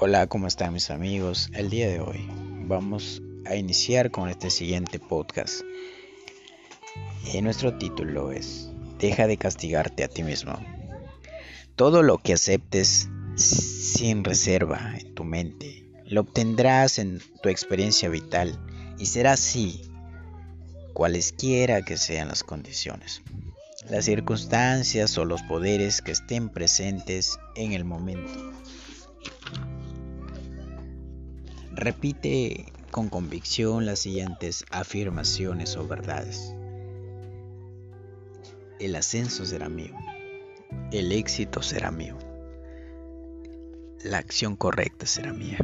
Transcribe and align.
Hola, 0.00 0.28
¿cómo 0.28 0.46
están 0.46 0.74
mis 0.74 0.90
amigos? 0.90 1.50
El 1.54 1.70
día 1.70 1.88
de 1.88 1.98
hoy 1.98 2.24
vamos 2.68 3.20
a 3.44 3.56
iniciar 3.56 4.12
con 4.12 4.28
este 4.28 4.48
siguiente 4.48 5.00
podcast. 5.00 5.62
Y 7.24 7.42
nuestro 7.42 7.76
título 7.78 8.30
es 8.30 8.70
Deja 9.00 9.26
de 9.26 9.36
castigarte 9.36 10.04
a 10.04 10.08
ti 10.08 10.22
mismo. 10.22 10.56
Todo 11.74 12.04
lo 12.04 12.18
que 12.18 12.34
aceptes 12.34 13.08
sin 13.34 14.22
reserva 14.22 14.94
en 15.00 15.16
tu 15.16 15.24
mente, 15.24 15.90
lo 16.04 16.20
obtendrás 16.20 17.00
en 17.00 17.20
tu 17.42 17.48
experiencia 17.48 18.08
vital 18.08 18.56
y 19.00 19.06
será 19.06 19.32
así, 19.32 19.90
cualesquiera 20.92 21.82
que 21.82 21.96
sean 21.96 22.28
las 22.28 22.44
condiciones, 22.44 23.20
las 23.90 24.04
circunstancias 24.04 25.18
o 25.18 25.24
los 25.24 25.42
poderes 25.42 26.02
que 26.02 26.12
estén 26.12 26.50
presentes 26.50 27.40
en 27.56 27.72
el 27.72 27.84
momento. 27.84 28.52
Repite 31.80 32.72
con 32.90 33.08
convicción 33.08 33.86
las 33.86 34.00
siguientes 34.00 34.64
afirmaciones 34.72 35.76
o 35.76 35.86
verdades. 35.86 36.52
El 38.80 38.96
ascenso 38.96 39.46
será 39.46 39.68
mío. 39.68 39.94
El 40.90 41.12
éxito 41.12 41.62
será 41.62 41.92
mío. 41.92 42.18
La 44.02 44.18
acción 44.18 44.56
correcta 44.56 45.06
será 45.06 45.32
mía. 45.32 45.58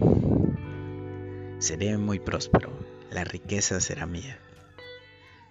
Seré 1.59 1.99
muy 1.99 2.21
próspero. 2.21 2.71
La 3.11 3.25
riqueza 3.25 3.81
será 3.81 4.07
mía. 4.07 4.39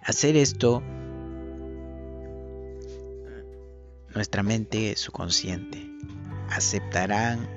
Hacer 0.02 0.34
esto, 0.34 0.82
nuestra 4.14 4.42
mente 4.42 4.96
subconsciente 4.96 5.90
aceptarán 6.48 7.50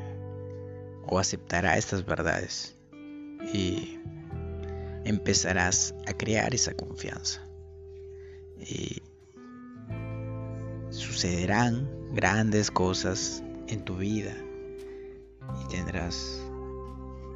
o 1.05 1.19
aceptará 1.19 1.77
estas 1.77 2.05
verdades 2.05 2.77
y 3.53 4.00
empezarás 5.06 5.95
a 6.06 6.14
crear 6.14 6.53
esa 6.53 6.73
confianza. 6.73 7.42
Y 8.59 9.02
sucederán 10.89 11.89
grandes 12.14 12.72
cosas 12.72 13.44
en 13.67 13.84
tu 13.84 13.98
vida 13.98 14.36
y 15.64 15.67
tendrás 15.70 16.42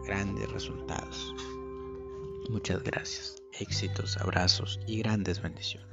grandes 0.06 0.52
resultados. 0.52 1.34
Muchas 2.50 2.84
gracias, 2.84 3.42
éxitos, 3.60 4.18
abrazos 4.18 4.80
y 4.88 5.00
grandes 5.00 5.42
bendiciones. 5.42 5.91